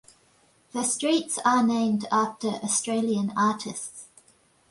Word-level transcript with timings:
The 0.71 0.81
streets 0.81 1.37
are 1.45 1.61
named 1.63 2.07
after 2.11 2.47
Australian 2.47 3.33
artists. 3.37 4.07